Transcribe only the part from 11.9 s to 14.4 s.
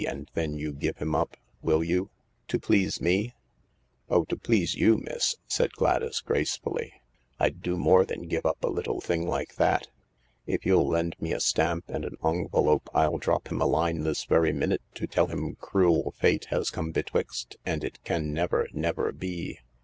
a ongvelope I'll drop him a line this